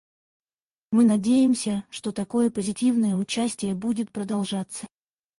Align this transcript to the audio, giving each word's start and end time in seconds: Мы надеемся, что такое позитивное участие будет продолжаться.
Мы 0.91 1.05
надеемся, 1.05 1.83
что 1.91 2.11
такое 2.11 2.49
позитивное 2.49 3.15
участие 3.15 3.75
будет 3.75 4.11
продолжаться. 4.11 4.87